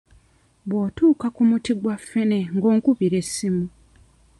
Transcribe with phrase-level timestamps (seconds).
[0.67, 3.65] Bw'otuuka ku muti gwa ffene ng'onkubira essimu.